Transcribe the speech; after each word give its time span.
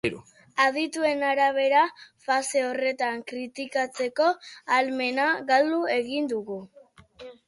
Adituen 0.63 1.19
arabera, 1.31 1.81
fase 2.27 2.63
horretan 2.67 3.21
kritikatzeko 3.31 4.31
ahalmena 4.71 5.27
galdu 5.53 5.83
egiten 5.97 6.31
dugu. 6.33 6.59